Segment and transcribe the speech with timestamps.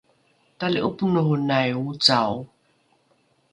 [0.59, 2.35] tali’oponohonai ocao